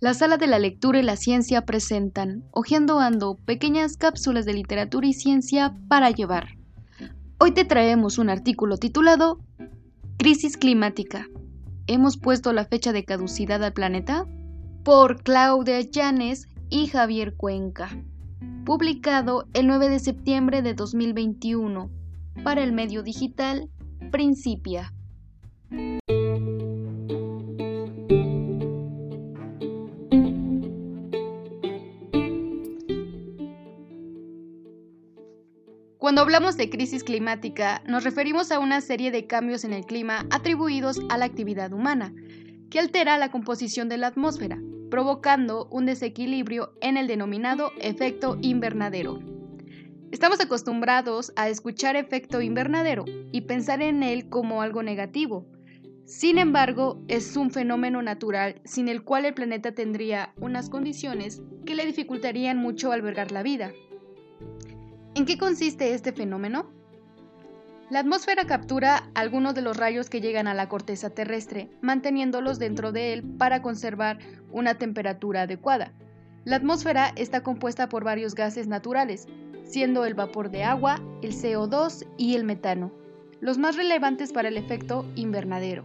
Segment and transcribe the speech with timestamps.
[0.00, 5.08] La sala de la lectura y la ciencia presentan, Ojeando Ando, pequeñas cápsulas de literatura
[5.08, 6.56] y ciencia para llevar.
[7.40, 9.40] Hoy te traemos un artículo titulado
[10.16, 11.26] Crisis climática.
[11.88, 14.24] ¿Hemos puesto la fecha de caducidad al planeta?
[14.84, 17.90] Por Claudia Llanes y Javier Cuenca.
[18.64, 21.90] Publicado el 9 de septiembre de 2021
[22.44, 23.68] para el medio digital
[24.12, 24.92] Principia.
[36.08, 40.24] Cuando hablamos de crisis climática, nos referimos a una serie de cambios en el clima
[40.30, 42.14] atribuidos a la actividad humana,
[42.70, 44.58] que altera la composición de la atmósfera,
[44.90, 49.18] provocando un desequilibrio en el denominado efecto invernadero.
[50.10, 55.46] Estamos acostumbrados a escuchar efecto invernadero y pensar en él como algo negativo.
[56.06, 61.74] Sin embargo, es un fenómeno natural sin el cual el planeta tendría unas condiciones que
[61.74, 63.72] le dificultarían mucho albergar la vida.
[65.18, 66.70] ¿En qué consiste este fenómeno?
[67.90, 72.92] La atmósfera captura algunos de los rayos que llegan a la corteza terrestre, manteniéndolos dentro
[72.92, 74.20] de él para conservar
[74.52, 75.92] una temperatura adecuada.
[76.44, 79.26] La atmósfera está compuesta por varios gases naturales,
[79.64, 82.92] siendo el vapor de agua, el CO2 y el metano,
[83.40, 85.82] los más relevantes para el efecto invernadero.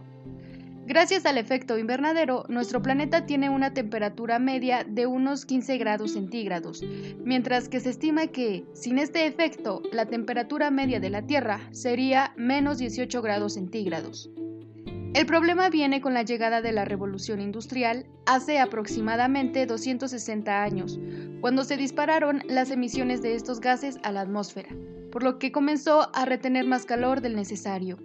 [0.86, 6.82] Gracias al efecto invernadero, nuestro planeta tiene una temperatura media de unos 15 grados centígrados,
[7.24, 12.34] mientras que se estima que, sin este efecto, la temperatura media de la Tierra sería
[12.36, 14.30] menos 18 grados centígrados.
[15.14, 21.00] El problema viene con la llegada de la revolución industrial hace aproximadamente 260 años,
[21.40, 24.68] cuando se dispararon las emisiones de estos gases a la atmósfera,
[25.10, 27.98] por lo que comenzó a retener más calor del necesario.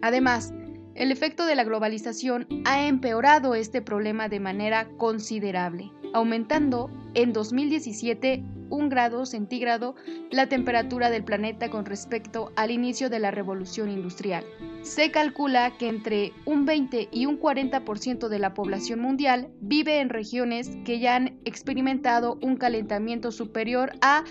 [0.00, 0.52] Además,
[0.94, 8.44] el efecto de la globalización ha empeorado este problema de manera considerable, aumentando en 2017
[8.70, 9.94] un grado centígrado
[10.30, 14.44] la temperatura del planeta con respecto al inicio de la revolución industrial.
[14.82, 20.10] Se calcula que entre un 20 y un 40% de la población mundial vive en
[20.10, 24.24] regiones que ya han experimentado un calentamiento superior a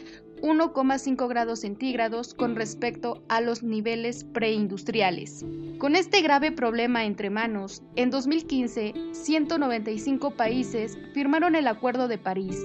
[0.44, 5.46] 1,5 grados centígrados con respecto a los niveles preindustriales.
[5.78, 12.60] Con este grave problema entre manos, en 2015, 195 países firmaron el Acuerdo de París,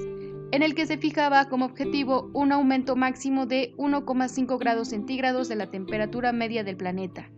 [0.50, 5.54] en el que se fijaba como objetivo un aumento máximo de 1,5 grados centígrados de
[5.54, 7.30] la temperatura media del planeta.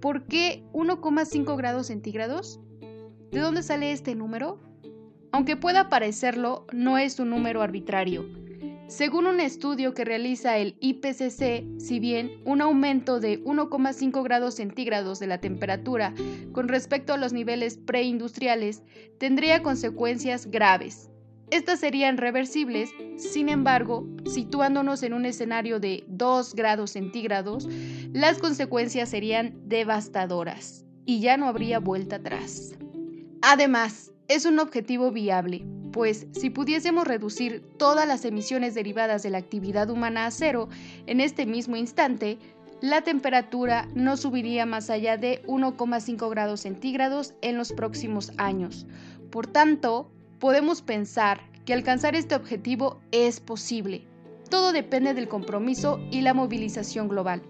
[0.00, 2.60] ¿Por qué 1,5 grados centígrados?
[3.32, 4.60] ¿De dónde sale este número?
[5.32, 8.37] Aunque pueda parecerlo, no es un número arbitrario
[8.88, 15.20] según un estudio que realiza el IPCC, si bien un aumento de 1,5 grados centígrados
[15.20, 16.14] de la temperatura
[16.52, 18.82] con respecto a los niveles preindustriales
[19.18, 21.10] tendría consecuencias graves.
[21.50, 27.68] Estas serían reversibles, sin embargo, situándonos en un escenario de 2 grados centígrados,
[28.12, 32.74] las consecuencias serían devastadoras y ya no habría vuelta atrás.
[33.42, 35.64] Además, es un objetivo viable,
[35.98, 40.68] pues si pudiésemos reducir todas las emisiones derivadas de la actividad humana a cero
[41.08, 42.38] en este mismo instante,
[42.80, 48.86] la temperatura no subiría más allá de 1,5 grados centígrados en los próximos años.
[49.32, 54.04] Por tanto, podemos pensar que alcanzar este objetivo es posible.
[54.50, 57.42] Todo depende del compromiso y la movilización global.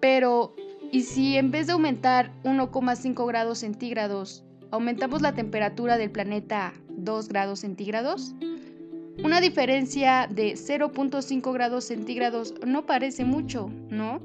[0.00, 0.54] Pero,
[0.90, 7.28] ¿y si en vez de aumentar 1,5 grados centígrados, aumentamos la temperatura del planeta 2
[7.28, 8.34] grados centígrados?
[9.24, 14.20] Una diferencia de 0.5 grados centígrados no parece mucho, ¿no?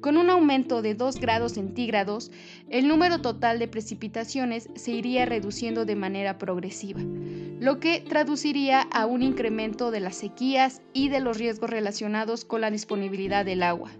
[0.00, 2.30] Con un aumento de 2 grados centígrados,
[2.70, 9.04] el número total de precipitaciones se iría reduciendo de manera progresiva, lo que traduciría a
[9.06, 13.90] un incremento de las sequías y de los riesgos relacionados con la disponibilidad del agua.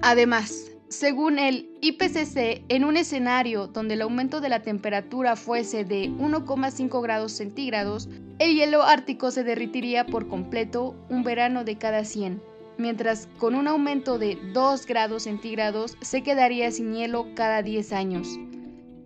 [0.00, 6.10] Además, según el IPCC, en un escenario donde el aumento de la temperatura fuese de
[6.10, 12.42] 1,5 grados centígrados, el hielo ártico se derritiría por completo un verano de cada 100,
[12.76, 18.28] mientras con un aumento de 2 grados centígrados se quedaría sin hielo cada 10 años.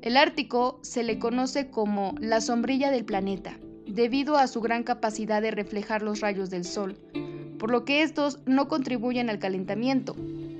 [0.02, 5.40] El Ártico se le conoce como la sombrilla del planeta, debido a su gran capacidad
[5.40, 6.98] de reflejar los rayos del Sol,
[7.60, 10.16] por lo que estos no contribuyen al calentamiento.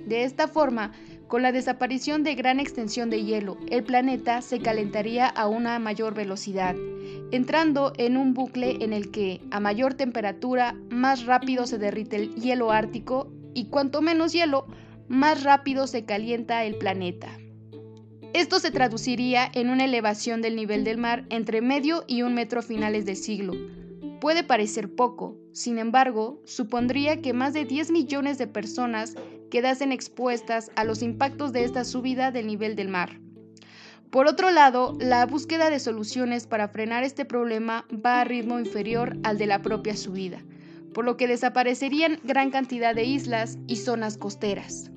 [0.07, 0.93] De esta forma,
[1.29, 6.15] con la desaparición de gran extensión de hielo, el planeta se calentaría a una mayor
[6.15, 6.77] velocidad,
[7.33, 12.35] entrando en un bucle en el que, a mayor temperatura, más rápido se derrite el
[12.37, 14.67] hielo ártico y cuanto menos hielo,
[15.09, 17.29] más rápido se calienta el planeta.
[18.33, 22.61] Esto se traduciría en una elevación del nivel del mar entre medio y un metro
[22.61, 23.55] a finales del siglo.
[24.21, 29.15] Puede parecer poco, sin embargo, supondría que más de 10 millones de personas
[29.51, 33.21] quedasen expuestas a los impactos de esta subida del nivel del mar.
[34.11, 39.17] Por otro lado, la búsqueda de soluciones para frenar este problema va a ritmo inferior
[39.25, 40.45] al de la propia subida,
[40.95, 44.91] por lo que desaparecerían gran cantidad de islas y zonas costeras.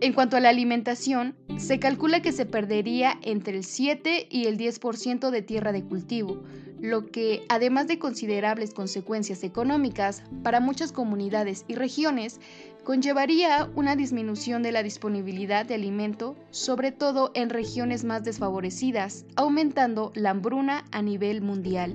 [0.00, 4.56] En cuanto a la alimentación, se calcula que se perdería entre el 7 y el
[4.56, 6.42] 10% de tierra de cultivo,
[6.80, 12.40] lo que, además de considerables consecuencias económicas para muchas comunidades y regiones,
[12.84, 20.12] conllevaría una disminución de la disponibilidad de alimento, sobre todo en regiones más desfavorecidas, aumentando
[20.14, 21.94] la hambruna a nivel mundial.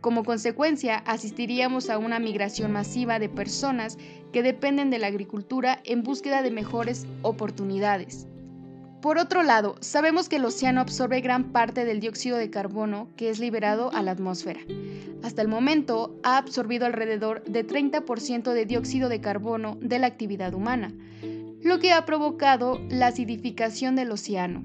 [0.00, 3.98] Como consecuencia, asistiríamos a una migración masiva de personas
[4.32, 8.28] que dependen de la agricultura en búsqueda de mejores oportunidades.
[9.06, 13.30] Por otro lado, sabemos que el océano absorbe gran parte del dióxido de carbono que
[13.30, 14.58] es liberado a la atmósfera.
[15.22, 20.54] Hasta el momento ha absorbido alrededor de 30% de dióxido de carbono de la actividad
[20.54, 20.92] humana,
[21.62, 24.64] lo que ha provocado la acidificación del océano.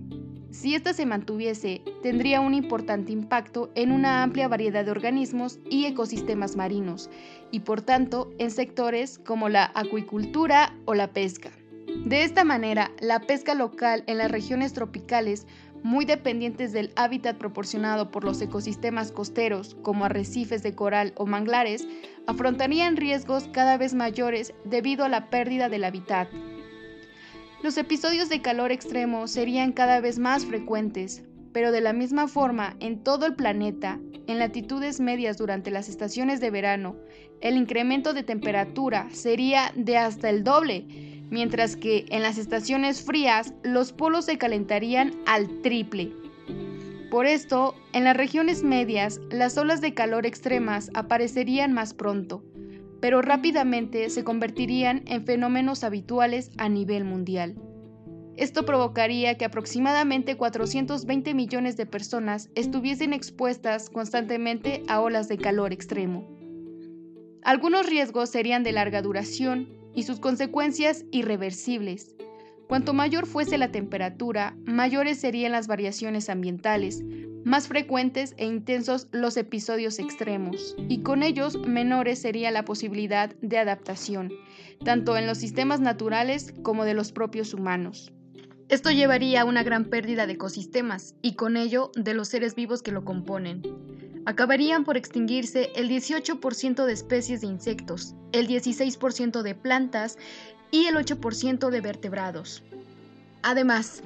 [0.49, 5.85] Si ésta se mantuviese, tendría un importante impacto en una amplia variedad de organismos y
[5.85, 7.11] ecosistemas marinos,
[7.51, 11.51] y por tanto en sectores como la acuicultura o la pesca.
[12.05, 15.47] De esta manera, la pesca local en las regiones tropicales,
[15.83, 21.87] muy dependientes del hábitat proporcionado por los ecosistemas costeros, como arrecifes de coral o manglares,
[22.27, 26.29] afrontarían riesgos cada vez mayores debido a la pérdida del hábitat,
[27.63, 31.23] los episodios de calor extremo serían cada vez más frecuentes,
[31.53, 36.39] pero de la misma forma en todo el planeta, en latitudes medias durante las estaciones
[36.39, 36.95] de verano,
[37.39, 40.87] el incremento de temperatura sería de hasta el doble,
[41.31, 46.11] mientras que en las estaciones frías los polos se calentarían al triple.
[47.09, 52.43] Por esto, en las regiones medias, las olas de calor extremas aparecerían más pronto,
[53.01, 57.55] pero rápidamente se convertirían en fenómenos habituales a nivel mundial.
[58.37, 65.73] Esto provocaría que aproximadamente 420 millones de personas estuviesen expuestas constantemente a olas de calor
[65.73, 66.27] extremo.
[67.43, 72.15] Algunos riesgos serían de larga duración y sus consecuencias irreversibles.
[72.67, 77.03] Cuanto mayor fuese la temperatura, mayores serían las variaciones ambientales,
[77.43, 83.57] más frecuentes e intensos los episodios extremos, y con ellos menores sería la posibilidad de
[83.57, 84.31] adaptación,
[84.85, 88.13] tanto en los sistemas naturales como de los propios humanos.
[88.69, 92.81] Esto llevaría a una gran pérdida de ecosistemas y con ello de los seres vivos
[92.81, 93.63] que lo componen.
[94.25, 100.17] Acabarían por extinguirse el 18% de especies de insectos, el 16% de plantas
[100.69, 102.63] y el 8% de vertebrados.
[103.41, 104.03] Además,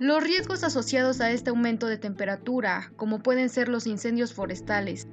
[0.00, 5.06] los riesgos asociados a este aumento de temperatura, como pueden ser los incendios forestales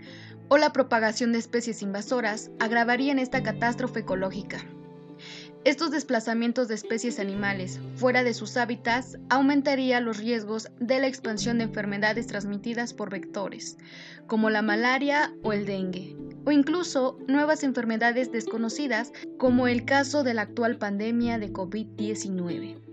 [0.48, 4.66] o la propagación de especies invasoras, agravarían esta catástrofe ecológica.
[5.66, 11.58] Estos desplazamientos de especies animales fuera de sus hábitats aumentaría los riesgos de la expansión
[11.58, 13.78] de enfermedades transmitidas por vectores,
[14.26, 16.16] como la malaria o el dengue,
[16.46, 22.89] o incluso nuevas enfermedades desconocidas, como el caso de la actual pandemia de COVID-19.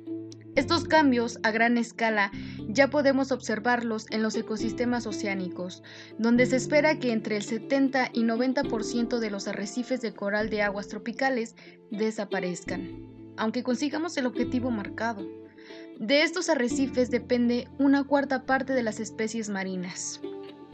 [0.57, 2.33] Estos cambios a gran escala
[2.67, 5.83] ya podemos observarlos en los ecosistemas oceánicos,
[6.19, 10.63] donde se espera que entre el 70 y 90% de los arrecifes de coral de
[10.63, 11.57] aguas tropicales
[11.91, 15.27] desaparezcan, aunque consigamos el objetivo marcado.
[16.01, 20.23] De estos arrecifes depende una cuarta parte de las especies marinas.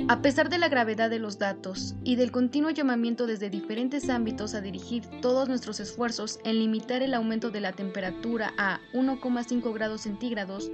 [0.08, 4.54] A pesar de la gravedad de los datos y del continuo llamamiento desde diferentes ámbitos
[4.54, 10.02] a dirigir todos nuestros esfuerzos en limitar el aumento de la temperatura a 1,5 grados
[10.02, 10.70] centígrados,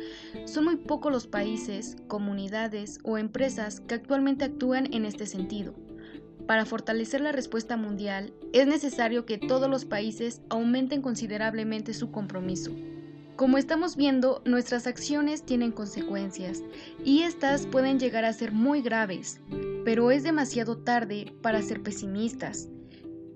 [0.46, 5.74] son muy pocos los países, comunidades o empresas que actualmente actúan en este sentido.
[6.46, 12.72] Para fortalecer la respuesta mundial, es necesario que todos los países aumenten considerablemente su compromiso.
[13.38, 16.64] Como estamos viendo, nuestras acciones tienen consecuencias
[17.04, 19.40] y estas pueden llegar a ser muy graves,
[19.84, 22.68] pero es demasiado tarde para ser pesimistas.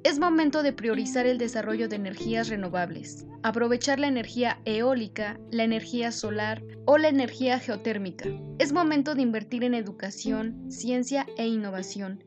[0.03, 6.11] Es momento de priorizar el desarrollo de energías renovables, aprovechar la energía eólica, la energía
[6.11, 8.29] solar o la energía geotérmica.
[8.59, 12.25] Es momento de invertir en educación, ciencia e innovación.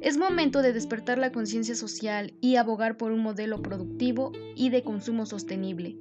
[0.00, 4.82] Es momento de despertar la conciencia social y abogar por un modelo productivo y de
[4.82, 5.98] consumo sostenible.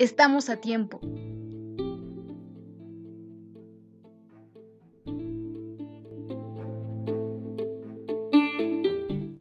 [0.00, 0.98] Estamos a tiempo.